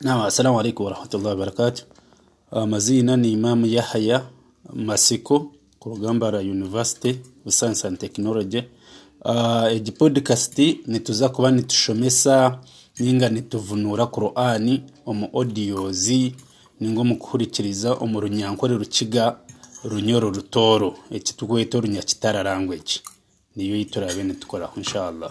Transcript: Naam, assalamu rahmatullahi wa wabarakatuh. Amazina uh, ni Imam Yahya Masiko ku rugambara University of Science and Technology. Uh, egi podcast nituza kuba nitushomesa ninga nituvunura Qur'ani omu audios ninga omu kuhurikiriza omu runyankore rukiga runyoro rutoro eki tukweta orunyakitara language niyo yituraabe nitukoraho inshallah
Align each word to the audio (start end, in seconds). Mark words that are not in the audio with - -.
Naam, 0.00 0.20
assalamu 0.26 0.58
rahmatullahi 0.62 1.24
wa 1.24 1.30
wabarakatuh. 1.30 1.84
Amazina 2.50 3.12
uh, 3.12 3.18
ni 3.18 3.32
Imam 3.32 3.64
Yahya 3.64 4.26
Masiko 4.74 5.52
ku 5.80 5.88
rugambara 5.88 6.40
University 6.40 7.18
of 7.46 7.54
Science 7.54 7.86
and 7.86 7.98
Technology. 7.98 8.62
Uh, 9.24 9.72
egi 9.72 9.92
podcast 9.92 10.58
nituza 10.86 11.28
kuba 11.28 11.50
nitushomesa 11.50 12.58
ninga 12.98 13.28
nituvunura 13.28 14.06
Qur'ani 14.06 14.82
omu 15.06 15.28
audios 15.34 16.08
ninga 16.80 17.00
omu 17.00 17.16
kuhurikiriza 17.16 17.92
omu 17.94 18.20
runyankore 18.20 18.74
rukiga 18.74 19.36
runyoro 19.84 20.30
rutoro 20.30 20.94
eki 21.10 21.36
tukweta 21.36 21.78
orunyakitara 21.78 22.42
language 22.42 23.00
niyo 23.56 23.76
yituraabe 23.76 24.22
nitukoraho 24.24 24.76
inshallah 24.76 25.30